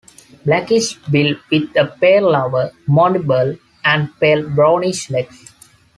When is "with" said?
1.51-1.75